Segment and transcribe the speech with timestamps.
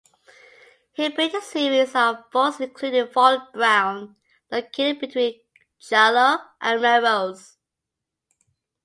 [0.93, 4.15] He built a series of forts, including Fort Brown,
[4.51, 5.39] located between
[5.79, 7.57] Charloe and Melrose.